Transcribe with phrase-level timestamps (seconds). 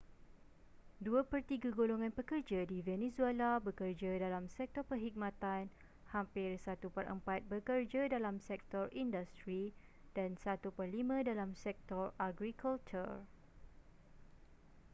[1.05, 5.63] dua pertiga golongan pekerja di venezuela bekerja dalam sektor perkhidmatan
[6.13, 9.61] hampir satu perempat bekerja dalam sektor industri
[10.17, 13.09] dan satu perlima dalam sektor agrikultur